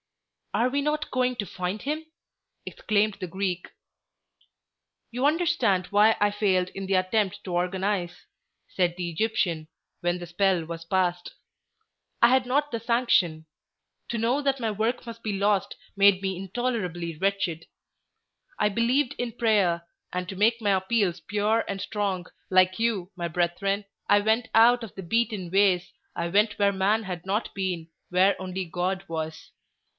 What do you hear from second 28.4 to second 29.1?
only God